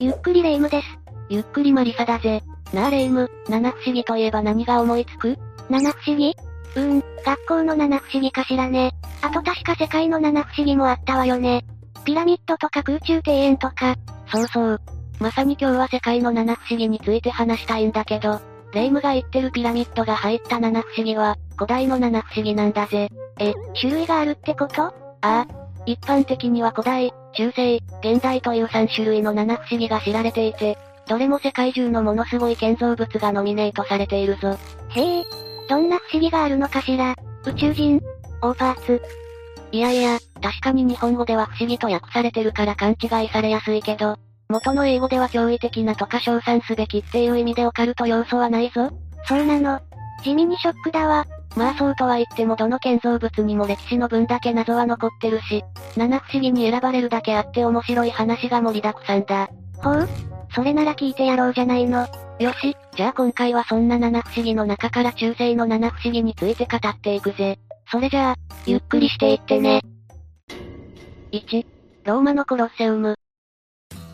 [0.00, 0.86] ゆっくりレ夢ムです。
[1.28, 2.40] ゆっくりマリサだぜ。
[2.72, 5.36] なあレ夢ム、七不思議といえば何が思いつく？
[5.68, 6.36] 七不思議？
[6.76, 8.92] うーん、学校の七不思議かしらね。
[9.22, 11.64] あと確か世界の七不思議もあったわよね。
[12.04, 13.96] ピラミッドとか空中庭園とか。
[14.32, 14.80] そうそう。
[15.18, 18.40] まさに今日は世界の七不思議について話したいんだけど、
[18.74, 23.10] レ夢ムが言ってるピラミッドが入った七不思議は、古代の七不思議なんだぜ。
[23.40, 24.84] え、種類があるってこと？
[24.84, 24.92] あ
[25.22, 25.46] あ。
[25.88, 30.76] 一般的には古代、中世、現代という3種類の七不思議が知られていて、
[31.06, 34.58] どれも世界中のものすごい建造物がノミネートされているぞ。
[34.90, 35.24] へえ、
[35.66, 37.16] どんな不思議があるのかしら？
[37.46, 38.02] 宇宙人
[38.42, 39.02] オーパーツ
[39.72, 44.16] いやいや、確かに日本語では不思議と訳されてるから勘違いされやすいけど、
[44.50, 48.90] 元の英語では驚異的なとか称賛すべきっていう意味でオカルト要素はないぞ。
[49.24, 49.80] そうなの。
[50.22, 51.24] 地味にショックだわ。
[51.58, 55.64] まあそうとは言ってもどの建造物にも歴史の分だけ謎は残ってるし、
[55.96, 59.48] 七不思議に選ばれるだけあって面白い話が盛りだくさんだ。
[59.82, 60.08] ほう？
[60.54, 62.06] それなら聞いてやろうじゃないの。
[62.38, 67.58] よし、じゃあ今回はそんな七不思議の中から中世の七不思議について語っていくぜ。
[67.90, 69.82] それじゃあ、ゆっくりしていってね。
[71.32, 71.66] 1、
[72.04, 73.16] ローマのコロッセウム。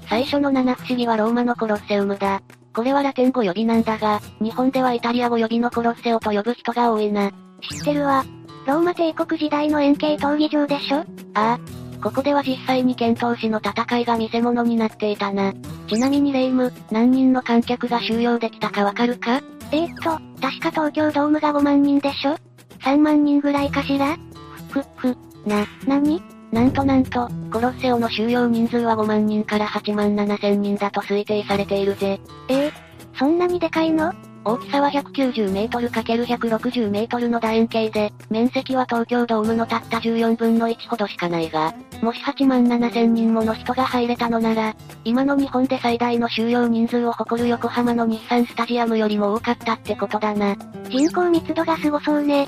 [0.09, 2.41] 最初の七不思議はローマのコロッセウムだ。
[2.75, 7.31] これはラテン語呼びなんだが、日本ではイタリア語呼びのコロッセオと呼ぶ人が多いな。
[7.71, 8.25] 知ってるわ。
[8.67, 10.99] ローマ帝国時代の円形闘技場でしょ？
[10.99, 11.59] ああ。
[12.03, 15.53] ここでは実際に剣闘士の戦いが見せ物になっていたな。
[15.89, 19.41] ちなみにレイム、何人の観客が収容できたかわかるか？
[19.71, 20.03] えー、っと、
[20.41, 22.37] 確か東京ドームが5万人でしょ
[22.81, 24.19] ?3 万人ぐらいかしら？
[24.71, 26.23] ふ、ふ、な、なに
[26.55, 32.21] なんとなんと、コロッセオの収容人数は5万人から8万7千人だと推定されているぜ。
[32.49, 32.73] えー、
[33.19, 34.15] そんなにでかいの？
[34.45, 50.55] 大きさは190メートル ×160 メートルの楕円形で、面積は東京ドームのたった14分の1ほどしかないが、もし8万7千人もの人が入れたのなら、今の日本で最大の収容人数を誇る横浜の日産スタジアムよりも多かったってことだな。
[50.89, 52.47] 人口密度がすごそうね。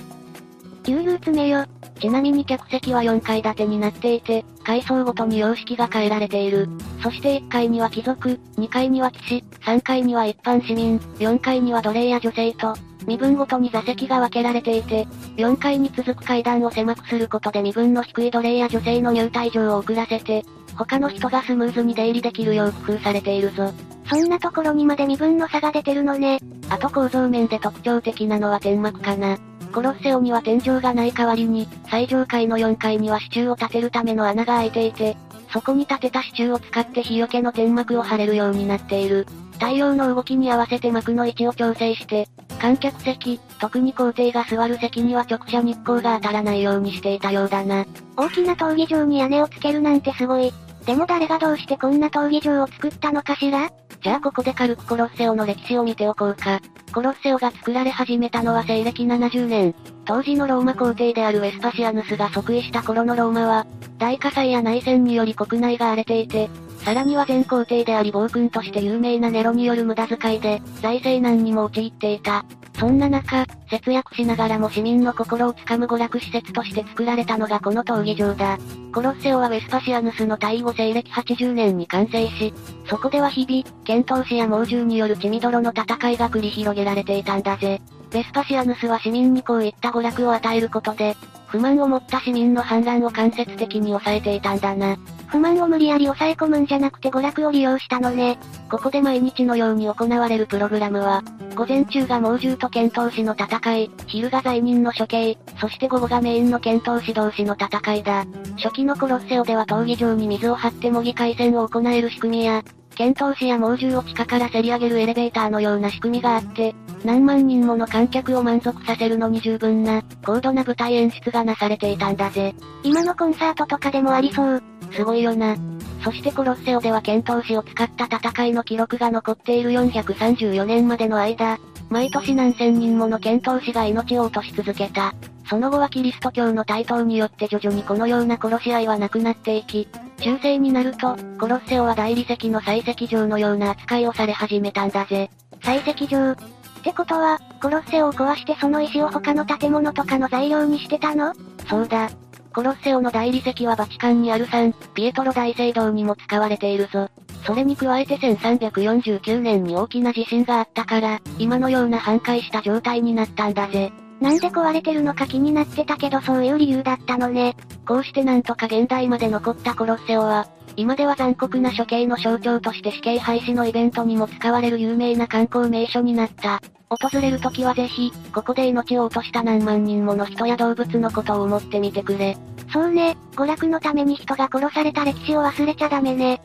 [0.87, 1.65] 牛乳詰めよ。
[2.01, 6.69] ちなみに客席は4階建てになっていて、階層ごとに様式が変えられている。
[7.03, 12.77] そして1階には貴族、2階には騎士、3階には一般市民、4階には奴隷や女性と、
[13.07, 20.45] 身分ごとに座席が分けられていて、4階に続く階段を狭くすることで身分の低い奴隷や女性の入退場を遅らせて、
[20.77, 23.73] 他の人がスムーズに出入りできるよう工夫されているぞ。
[24.09, 26.39] そんなところにまで身分の差が出てるのね。
[26.71, 29.39] あと構造面で特徴的なのは天幕かな。
[29.73, 35.17] コロッセオには天井がない代わりに、最上階の4階には支柱を立てるための穴が開いていて、
[35.53, 39.27] そこに立てた支柱を使って日よけの天幕を張れるようになっている。
[39.55, 42.29] 太陽の動きに合わせて幕の位置を調整して、
[42.61, 47.87] 観客席、特に皇帝が座る席には直射日光が当たらないようにしていたようだな。
[48.17, 50.53] 大きな闘技場に屋根をつけるなんてすごい。
[50.85, 53.71] でも誰がどうしてこんな闘技場を作ったのかしら？
[54.03, 56.61] じゃあここで軽くコロッセオの歴史を見ておこうか。
[56.93, 59.75] コロッセオが作られ始めたのは西暦70年。
[60.05, 63.67] 当時のローマ皇帝であるウェスパシアヌスが即位した頃のローマは、
[63.99, 66.49] 大火災や内戦により国内が荒れていて、
[66.85, 72.45] さらには前皇帝であり暴君として有名なネロによる無駄遣いで、財政難にも陥っていた。
[72.79, 78.59] そんな中、節約しながらも市民の心をつかむ娯楽施設として作られたのがこの闘技場だ。
[78.93, 82.53] コロッセオはウェスパシアヌスの退位後西暦80年に完成し、
[82.89, 87.81] そこでは日々、剣闘士や猛獣による血みどろの戦いが繰り広げられていたんだぜ。
[88.11, 91.17] ベスパシアヌスは市民にこういった娯楽を与えることで、
[91.47, 94.97] 不満を持った市民の反乱を間接的に抑えていたんだな。
[95.29, 98.39] 不満を無理やり抑え込むんじゃなくて娯楽を利用したのね。
[98.71, 101.23] ここで毎日のように行われるプログラムは、
[101.55, 108.25] 午前中が猛獣と剣闘士の戦い、昼が罪人の処刑、そして午後がメインの剣闘士同士の戦いだ。
[108.57, 112.63] 初期のコロッセオでは闘技場に水を張って模擬回戦を行える仕組みや、
[112.95, 122.55] 剣闘士や猛獣を地下からせり上げるエレベーターのような仕組みがあって、何万人もの観客を満足させるのに十分な、高度な舞台演出がなされていたんだぜ。
[122.83, 124.63] 今のコンサートとかでもありそう。
[124.97, 125.57] すごいよな。
[126.03, 131.59] そしてコロッセオでは剣闘士を使った戦いの記録が残っている434年までの間、
[131.91, 135.15] 毎年何千人もの剣闘士が命を落とし続けた。
[135.49, 139.89] その後はキリスト教の台頭によって徐々にこのような殺し合いはなくなっていき、
[140.19, 145.31] 中世になると、コロッセオは大理石の採石場のような扱いをされ始めたんだぜ。
[145.61, 146.37] 採石場っ
[146.83, 151.33] てことは、コロッセオを壊してその石を他の建物とかの材料にしてたの？
[151.69, 152.11] そうだ。
[152.57, 157.11] コロッセオの大理石はバチカンにあるサン、ピエトロ大聖堂にも使われているぞ。
[157.45, 163.93] それに加えて1349年に大きな地震があったから、今のような半壊した状態になったんだぜ。
[164.21, 167.55] なんで壊れてるのか気になってたけどそういう理由だったのね。
[167.87, 176.61] こうしてなんとか現代まで残ったコロッセオは、今では残酷な処刑の象徴として死刑廃止のイベントにも使われる有名な観光名所になった。
[176.89, 182.37] 訪れる時はぜひ、ここで命を落とした何万人もの人や動物のことを思ってみてくれ。
[182.73, 186.41] そうね、娯楽のために人が殺された歴史を忘れちゃダメね。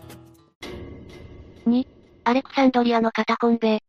[1.68, 1.86] 2、
[2.24, 3.82] アレクサンドリアのカタコンベ。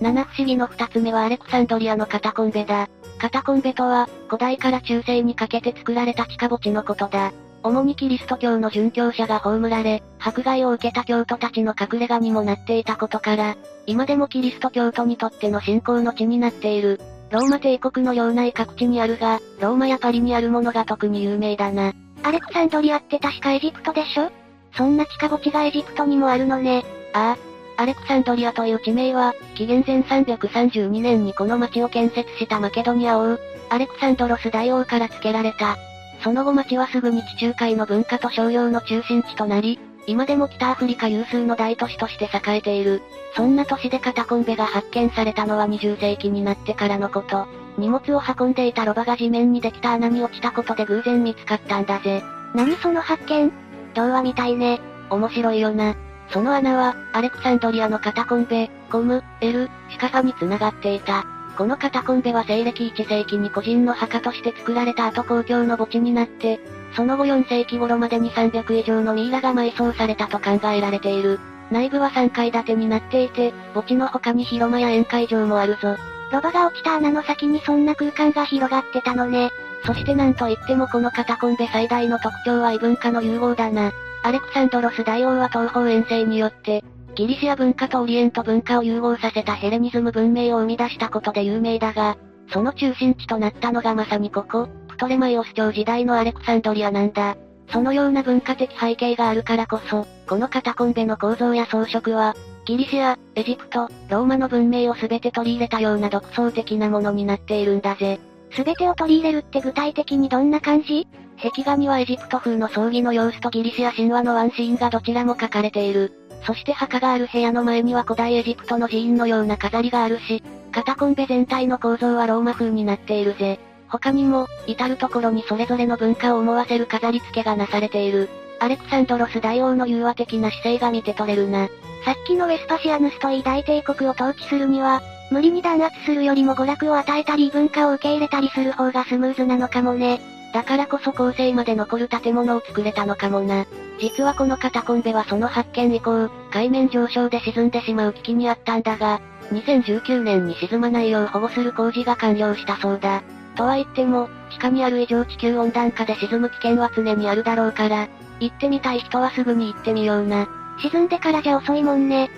[0.00, 2.88] 七不思議の二つ目はアレクサンドリアのカタコンベだ。
[3.18, 7.32] カタコンベとは、古代から中世にかけて作られた地下墓地のことだ。
[7.62, 13.56] 主にキリスト教の殉教者が葬られ、迫害を受けた教徒たちの隠れ家にもなっていたことから、
[13.86, 17.00] 今でもキリスト教徒にとっての信仰の地になっている。
[17.30, 21.92] ローマ帝国の領内各地にあるが、ローマやパリにあるものが特に有名だな。
[22.22, 24.30] アレクサンドリアって確かエジプトでしょ？
[24.76, 26.84] そんな地下墓地がエジプトにもあるのね。
[27.14, 27.45] ああ。
[27.78, 33.38] アレクサンドリアという地名は、紀元前332年にこの町を建設したマケドニア王、
[33.68, 35.76] アレクサンドロス大王から付けられた。
[36.22, 43.02] その後町はすぐに地中海の文化と商用の中心地となり、今でも北アフリカ有数の大都市として栄えている。
[43.34, 47.46] そんな都市でカタコンベが発見されたのは20世紀になってからのこと。
[47.76, 52.22] 荷物を運んでいたロバが地面にできた穴に落ちたことで偶然見つかったんだぜ。
[52.54, 53.52] 何その発見？
[53.94, 54.80] 童話みたいね。
[55.10, 55.94] 面白いよな。
[56.30, 61.24] その穴は、アレクサンドリアのカタコンベ、コム、エル、シカファに繋がっていた。
[61.56, 66.60] このカタコンベは西暦1世紀に個人の墓として作られた後公共の墓地になって、
[66.94, 71.40] その後4世紀頃までに300以上のミイラが埋葬されたと考えられている。
[71.70, 75.96] 内部は3階建てになっていて、墓地の他に広間や宴会場もあるぞ。
[76.32, 79.50] ロバが落ちた穴の先にそんな空間が広がってたのね。
[79.84, 83.92] そしてなんといってもこのカタコンベ最大の特徴は異文化の融合だな。
[84.26, 86.82] アレクサンドロス大王は東方遠征によって、
[87.14, 92.18] ギリシア文化とオリエント文化を融合させたヘレニズム文明を生み出したことで有名だが、
[92.52, 97.36] その中心地となったのがまさにここ、プトレマイオス朝時代のアレクサンドリアなんだ。
[97.70, 102.34] そのような文化的背景があるからこそ、このカタコンベの構造や装飾は、
[102.64, 108.18] ギリシア、エジプト、ローマの文明を全て取り入れたような独創的なものになっているんだぜ。
[108.56, 111.06] 全てを取り入れるって具体的にどんな感じ？
[111.36, 116.12] 壁画にはエジプト風の葬儀の様子とギリシア神話のワンシーンがどちらも書かれている。
[116.46, 120.42] そして墓がある部屋の前には古代エジプトの寺院のような飾りがあるし、
[120.72, 123.58] カタコンベ全体の構造はローマ風になっているぜ。
[123.88, 128.28] 他にも、至るところにそれぞれの文化を思わせる飾り付けがなされている。
[128.58, 131.68] アレクサンドロス大王の融和的な姿勢が見て取れるな。
[132.04, 140.20] さっきのウェスパシアヌスといい大帝国を統治するには、無理に弾圧するよりも娯楽を与えたり文化を受け入れたりする方がスムーズなのかもね。
[140.56, 143.66] だからこそ後世まで残る建物を作れたのかもな。
[144.00, 149.20] 実はこのカタコンベはその発見以降、海面上昇で沈んでしまう危機にあったんだが、
[149.52, 153.22] 2019年に沈まないよう保護する工事が完了したそうだ。
[153.54, 158.08] とは言っても、地下にある異常地球温暖化で沈む危険は常にあるだろうから、
[158.40, 160.48] 行ってみたい人はすぐに行ってみような。
[160.80, 162.30] 沈んでからじゃ遅いもんね。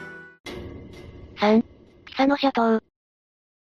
[1.37, 1.63] 3、
[2.05, 2.83] ピサノシャ島。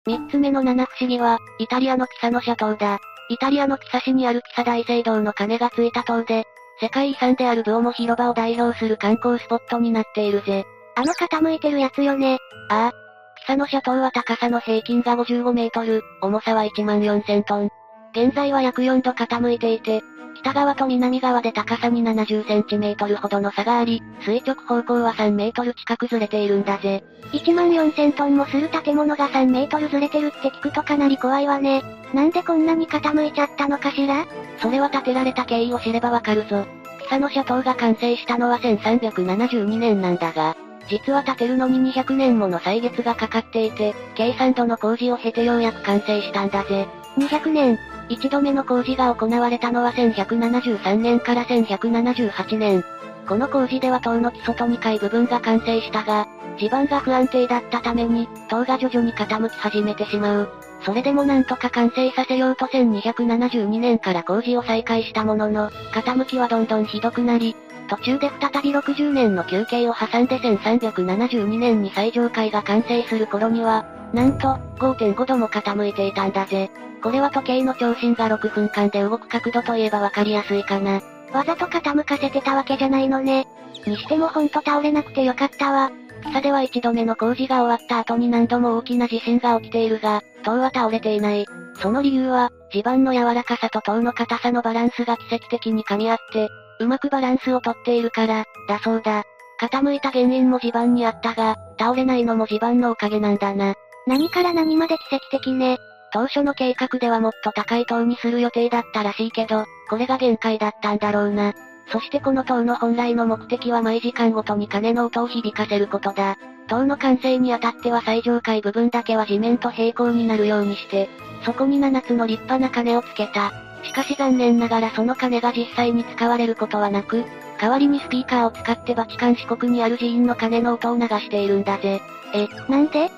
[0.05, 2.99] 三つ目の七不思議は、イタリアのピサノシャ島だ。
[3.29, 6.45] イタリアのピサ市にあるピサ大聖堂の鐘がついた塔で、
[6.79, 10.65] 世界遺産であるブオモ広場を代表する観光スポットになっているぜ。
[10.95, 12.37] あの傾いてるやつよね。
[12.69, 12.91] ああ。
[13.37, 17.69] ピサの斜塔は高さの平均が55メートル、重さは1万4000トン。
[18.11, 20.01] 現在は約4度傾いていて、
[20.45, 27.03] 北側と南側で高さに70センチメートルほどの差があり、垂直方向は3メートル近くずれているんだぜ。
[27.31, 31.81] 1万4000トンもする建物が3メートルずれてるって聞くとかなり怖いわね。
[32.13, 34.27] なんでこんなに傾いちゃったのかしら？
[34.61, 36.63] それは建てられた経緯を知ればわかるぞ。
[36.99, 40.55] ピサの斜塔が完成したのは1372年なんだが、
[40.87, 46.87] 実は建てるのに200年もの歳月がかかっていて、計算度の工事を経てようやく完成したんだぜ。
[47.17, 52.83] 200年一度目の工事が行われたのは1173年から1178年。
[53.27, 56.27] この工事では塔の基礎と2階部分が完成したが、
[56.59, 60.49] 地盤が不安定だったために、塔が徐々に傾き始めてしまう。
[60.85, 67.55] それでもなんとか完成させようと1272年から工事を再開したものの、傾きはどんどんひどくなり、
[67.87, 76.69] 途中で再び60年の休憩を挟んで1372年に最上階が完成する頃には、なんと、5.5度も傾いていたんだぜ。
[77.01, 81.01] これは時計の長針が6分間で動く角度といえばわかりやすいかな。
[81.33, 83.45] わざと傾かせてたわけじゃないのね。
[83.85, 85.91] にしてもほんと倒れなくてよかったわ。
[86.23, 91.45] ピサでは一度目の工事が終わった後に何度も大きな地震が起きているが、塔は倒れていない。
[91.75, 99.23] その理由は、地盤の柔らかさと塔の硬さのバランスが奇跡的に噛み合って、うまくバランスをとっているから、だそうだ。
[99.61, 103.75] 傾いた原因も地盤にあったが、倒れないのも地盤のおかげなんだな。
[104.07, 105.77] 何から何まで奇跡的ね。
[106.13, 111.53] 当初の計画ではもっと高い塔にする予定だったらしいけど、これが限界だったんだろうな。
[111.91, 116.37] そしてこの塔の本来の目的は毎時間ごとに鐘の音を響かせることだ。
[116.67, 121.09] 塔の完成にあたっては最上階部分だけは地面と平行になるようにして、
[121.43, 123.51] そこに7つの立派な鐘をつけた。
[123.83, 127.23] しかし残念ながらその鐘が実際に使われることはなく、
[127.59, 132.01] 代わりにスピーカーを使ってバチカン四国にある寺院の鐘の音を流しているんだぜ。
[132.33, 133.11] え、なんで？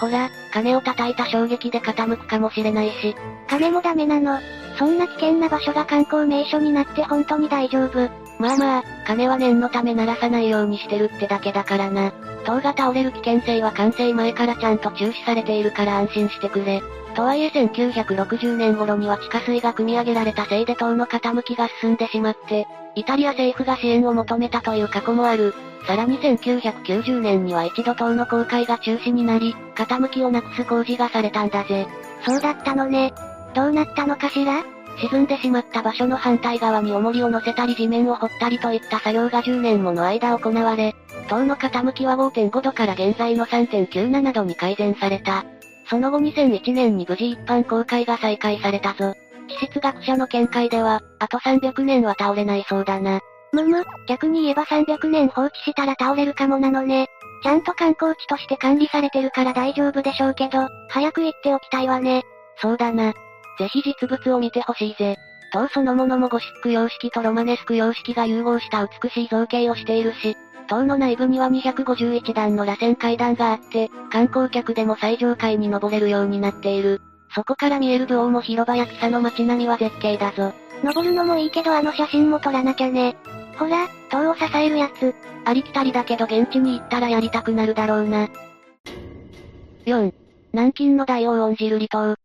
[0.00, 3.16] ほら、鐘を叩いた衝撃で傾くかもしれないし。
[3.48, 4.38] 鐘もダメなの。
[4.78, 8.08] そんな危険な場所が観光名所になって本当に大丈夫。
[8.38, 12.12] まあまあ、鐘は念のため鳴らさないようにしてるってだけだからな。
[12.44, 16.82] 塔が倒れる危険性は完成前からちゃんと注視されているから安心してくれ。
[17.14, 25.54] とはいえ1960年頃には地下水が汲み上げられたせいで塔の傾きが進んでしまって、イタリア政府が支援を求めたという過去もある。
[25.86, 31.86] さらに1990年には一度塔の公開が中止になり、傾きをなくす工事がされたんだぜ。
[32.26, 33.12] そうだったのね。
[33.54, 34.64] どうなったのかしら？
[35.00, 40.96] 沈んでしまった場所の反対側に重りを乗せたり地面を掘ったりといった作業が10年もの間行われ、
[41.28, 45.44] 塔の傾きは5.5度から現在の3.97度に改善された。
[45.88, 49.14] その後2001年に無事一般公開が再開されたぞ。
[49.48, 53.20] 地質学者の見解では、あと300年は倒れないそうだな。
[53.52, 57.08] むむ、逆に言えば300年放置したら倒れるかもなのね。
[57.42, 62.22] ちゃんと観光地として管理されてるから大丈夫でしょうけど、早く行っておきたいわね。
[62.56, 63.12] そうだな。
[63.58, 65.16] ぜひ実物を見てほしいぜ。
[65.52, 70.36] 塔そのものもゴシック様式とロマネスク様式が融合した美しい造形をしているし、
[70.68, 77.00] 塔の内部には251段の螺旋階段があって、観光客でも最上階に登れるようになっている。
[77.34, 80.52] そこから見える武王も広場や草の街並みは絶景だぞ。
[80.82, 83.16] 登るのもいいけどあの写真も撮らなきゃね。
[83.58, 85.14] ほら、塔を支えるやつ。
[85.44, 88.28] ありきたりだけど現地に行ったらやりたくなるだろうな。
[89.84, 90.12] 4.
[90.52, 92.16] 南京の大王恩寺瑠璃島。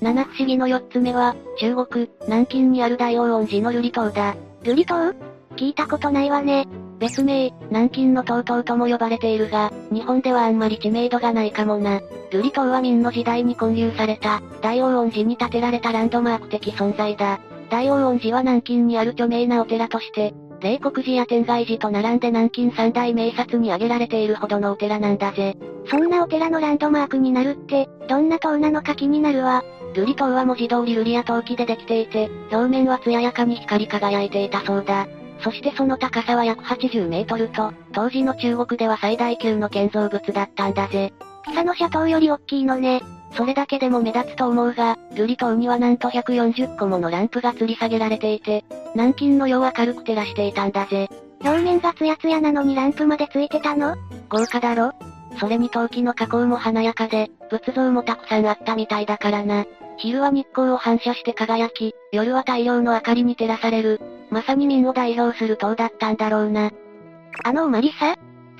[0.00, 4.36] 七不思議の4つ目は、中国、南京にある大王恩寺の瑠璃島だ。
[4.62, 5.14] 瑠璃島？
[5.56, 6.66] 聞いたことないわね。
[7.00, 12.00] 別名、南京の島々とも呼ばれているが、日本ではあんまり知名度がないかもな。
[12.30, 17.40] 瑠璃島は明の時代に建立された、大王恩寺に建てられたランドマーク的存在だ。
[17.70, 25.56] 大王恩寺は南京にある著名なお寺として、霊国寺や天外寺と並んで南京三大名刹に挙げられているほどのお寺なんだぜ。
[25.90, 29.64] そんなお寺のランドマークになるって、どんな塔なのか気になるわ。
[29.94, 35.06] 瑠璃塔は文字通り瑠璃や陶器でできていて、表面は艶やかに光り輝いていたそうだ。
[35.42, 41.12] そしてその高さは約80メートルと、当時の中国では最大級の建造物だったんだぜ。
[41.44, 43.02] ピサの斜塔より大きいのね。
[43.32, 51.08] それだけでも目立つと思うが、瑠璃塔にはなんと140個ものランプが吊り下げられていて、南京の夜を明るく照らしていたんだぜ。
[51.42, 53.96] 表面がツヤツヤなのにランプまでついてたの？
[54.28, 54.92] 豪華だろ
[55.38, 59.64] それに陶器の加工も華やかで、仏像もたくさんあったみたいだからな。
[60.00, 66.70] 昼は日光を反射して輝き、夜は太陽の明かりに照らされる、まさに民を代表する塔だったんだろうな。
[67.44, 68.16] あのおまりさ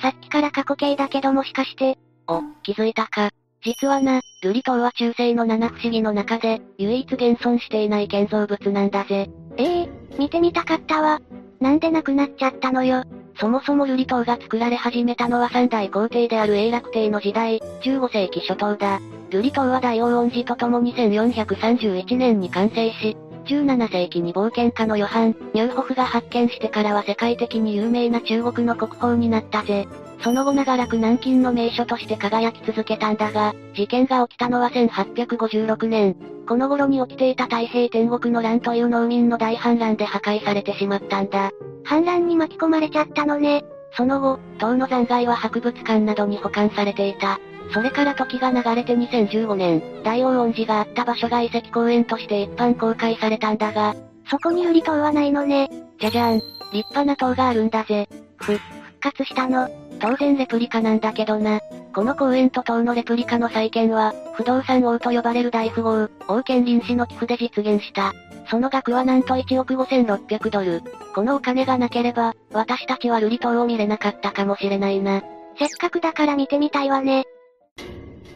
[0.09, 1.99] っきから過去形だけどもしかして。
[2.29, 3.31] お、気づいたか。
[3.63, 9.31] 実はな、瑠璃島は中世の七不思議の中で、唯一現存していない建造物なんだぜ。
[9.57, 11.21] ええー、見てみたかったわ。
[11.61, 13.05] なんでなくなっちゃったのよ。
[13.41, 19.01] そもそも瑠璃島が作られ始めたのは三代皇帝である永楽帝の時代、15世紀初頭だ。
[19.31, 23.17] 瑠璃島は大王恩寺とともに1431年に完成し、
[23.50, 29.88] 17世紀に冒険家のヨハン・ニューホフが発見してからは世界的に有名な中国の国宝になったぜ。
[30.23, 36.14] その後長らく南京の名所として輝き続けたんだが、事件が起きたのは1856年。
[36.47, 41.50] この頃に起きていた太平天国の乱という農民の大反乱で破壊されてしまったんだ。
[41.85, 43.64] 反乱に巻き込まれちゃったのね。
[43.97, 47.40] その後、塔の残骸は博物館などに保管されていた。
[47.73, 53.95] それから時が流れて2015年、大王恩寺があった場所が遺跡公園として一般公開されたんだが、
[54.29, 55.69] そこに瑠璃塔はないのね。
[56.00, 56.39] じゃじゃーん、
[56.73, 58.09] 立派な塔があるんだぜ。
[58.37, 58.61] ふ、復
[59.00, 59.69] 活したの。
[60.00, 61.61] 当然レプリカなんだけどな。
[61.95, 68.12] この公園と塔のレプリカの再建は、不動産王と呼ばれる大富豪、王権林氏の寄付で実現した。
[68.49, 70.83] その額はなんと1億5600ドル。
[71.15, 75.23] このお金がなければ、私たちは瑠璃島を見れなかったかもしれないな。
[75.59, 77.25] せっかくだから見てみたいわね。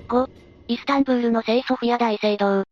[0.09, 0.29] 5、
[0.69, 2.65] イスタンブールの聖ソフィア大聖堂。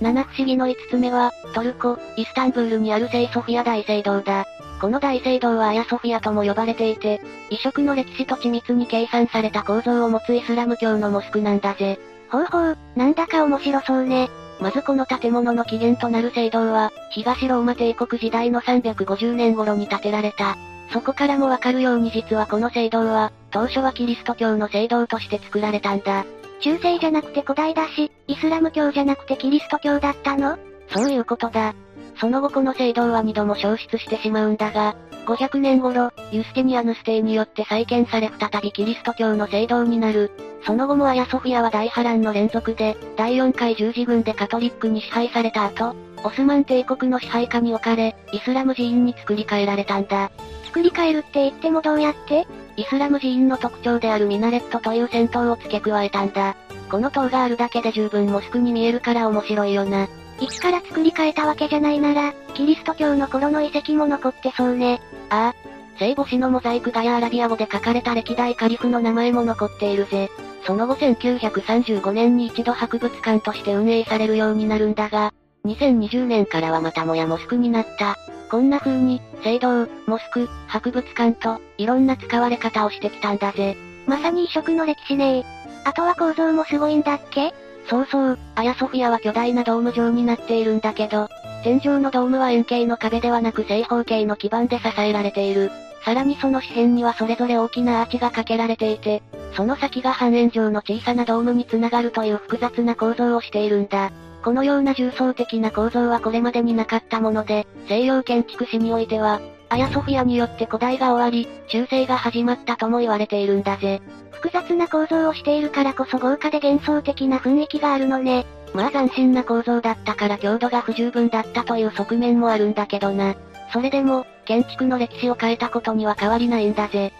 [0.00, 4.44] 七不思議の5つ目は、トルコ、イスタンブールにある聖ソフィア大聖堂だ。
[4.80, 11.98] この大聖堂はアヤソフィアとも呼ばれていて、異色の歴史と緻密に計算された構造を持つイスラム教のモスクなんだぜ。
[12.30, 14.28] ほうほう、なんだか面白そうね。
[14.60, 20.56] まずこの建物の起源となる聖堂は、東ローマ帝国時代の350年頃に建てられた。
[20.92, 26.24] そこからもわかるように実はこの聖堂は、当初はキリスト教の聖堂として作られたんだ。
[26.60, 30.58] 中世じゃなくて古代だし、イスラム教じゃなくてキリスト教だったの？
[30.88, 31.74] そういうことだ。
[32.18, 40.30] その後この聖堂は2度も消失してしまうんだが、500年頃、ユスティニアヌス帝によって再建され再びキリスト教の聖堂になる。
[40.64, 50.30] その後もアヤソフィアは大波乱の連続で、第4回十字軍でカトリックに支配された後、オスマン帝国の支配下に置かれ、イスラム寺院に作り変えられたんだ。
[50.76, 52.46] 作り変えるって言ってもどうやって？
[52.76, 56.54] イスラム寺院の特徴であるミナレットという戦闘を付け加えたんだ。
[56.90, 60.06] この塔があるだけで十分モスクに見えるから面白いよな。
[60.38, 65.00] 一から作り変えたわけじゃないなら、キリスト教の頃の遺跡も残ってそうね。
[65.30, 65.98] ああ。
[65.98, 70.28] 聖母子のモザイク画やアラビア語で書かれた歴代カリフの名前も残っているぜ。
[70.66, 75.32] その後1935年に一度博物館として運営されるようになるんだが、
[75.66, 78.16] 2020年からはまたもやモスクになった。
[78.50, 83.76] こんな風に、聖堂、モスク、博物館と、いろんな使われ方をしてきたんだぜ。
[84.06, 85.44] まさに異色の歴史ねえ
[85.84, 87.52] あとは構造もすごいんだっけ？
[87.88, 91.28] そうそう、アヤソフィアは巨大なドーム状になっているんだけど、
[91.62, 95.70] 天井のドームは円形の壁ではなく正方形の基板で支えられている。
[96.04, 99.22] さらにその四辺にはそれぞれ大きなアーチがかけられていて、
[99.56, 104.12] その先が半円状の小さなドームにつながるという複雑な構造をしているんだ。
[104.46, 114.00] このような重層的な構造はこれまでになかったもので、西洋建築史においては、アヤソフィアによって古代が終わり、中世が始まったとも言われているんだぜ。
[114.30, 118.46] 複雑な構造をしているからこそ豪華で幻想的な雰囲気があるのね。
[118.72, 123.34] まあ斬新な構造だったから強度が不十分だったという側面もあるんだけどな。
[123.72, 127.12] それでも、建築の歴史を変えたことには変わりないんだぜ。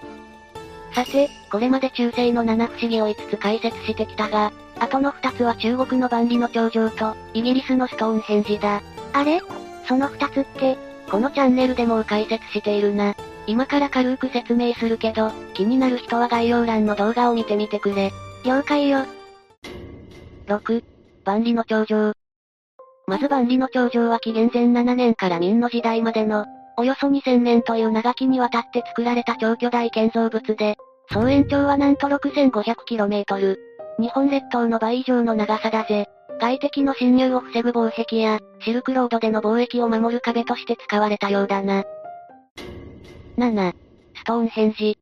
[0.95, 8.83] さて、これまで中世の七不思議を5つ解説してきたが、あとの2つは中国の万里の長城と、イギリスのストーンヘンジだ。
[9.13, 9.41] あれ？
[9.89, 10.77] その2つって、
[11.11, 13.15] このチャンネルでも解説しているな。
[13.47, 18.11] 今から軽く説明するけど、気になる人は概要欄の動画を見てみてくれ。
[18.45, 19.07] 了解よ。
[20.47, 20.85] 6、
[21.25, 22.13] 万里の長城。
[23.07, 26.45] まず万里の長城は紀元前7年から明の時代までの、
[26.77, 30.77] およそ2000年という長きにわたって作られた超巨大建造物で、
[31.13, 33.57] 総延長はなんと 6500km。
[33.99, 36.07] 日本列島の倍以上の長さだぜ。
[36.39, 41.85] 外敵の侵入を防ぐ防壁や、シルクロードでの貿易を守る壁として使われたようだな。
[43.39, 43.73] 7、
[44.15, 44.99] ストーンヘンジ。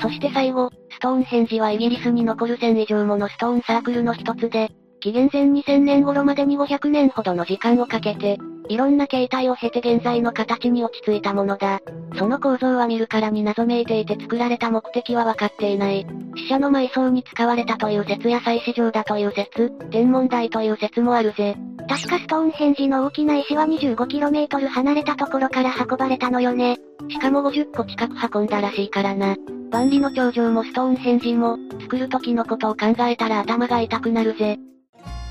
[0.00, 11.80] そして最後、ストーンヘンジはイギリスに残る1000以上ものストーンサークルの一つで、紀元前2000年頃までに500年ほどの時間をかけて、いろんな形態を経て現在の形に落ち着いたものだ。
[12.16, 16.06] その構造は見るからに謎めいていて作られた目的は分かっていない。
[16.36, 21.56] 死者の埋葬に使われたという説や祭祀場だという説、天文台という説もあるぜ。
[21.88, 26.76] 確かストーンヘンジの大きな石は 25km 離れたところから運ばれたのよね。
[27.08, 29.36] しかも50個近く運んだらしいからな。
[29.70, 34.58] 万里の長城もストーンヘンジも、作る時のことを考えたら頭が痛くなるぜ。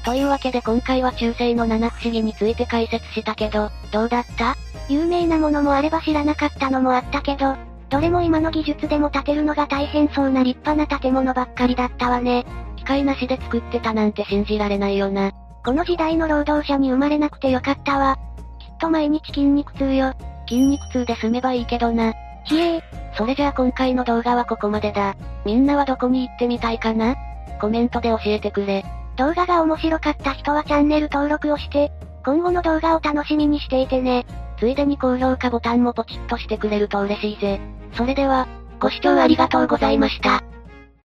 [0.08, 4.56] というわけで今回は中世の七不思議について解説したけど、どうだった？
[4.88, 7.58] 有名なものもあれば知らなかったのもあったけど、
[7.90, 12.46] どれも今の技術でも建てるのが大変そうな立派な建物ばっかりだったわね。
[12.78, 15.34] 機械なしで作ってたなんて信じられないよな。
[15.66, 18.18] この時代の労働者に生まれなくてよかったわ。
[18.60, 20.14] きっと毎日筋肉痛よ。
[20.48, 22.14] 筋肉痛で済めばいいけどな。
[22.46, 22.82] ひえー。
[23.18, 25.18] それじゃあ今回の動画はここまでだ。
[25.46, 27.18] みんなはどこに行ってみたいかな？
[27.60, 28.86] コメントで教えてくれ。
[29.18, 31.92] 動画が面白かった人はチャンネル登録をして、
[32.24, 34.26] 今後の動画を楽しみにしていてね。
[34.60, 37.60] ついでに高評価ボタンもポチッとしてくれると嬉しいぜ。
[37.94, 38.48] それでは、
[38.80, 40.44] ご視聴ありがとうございました。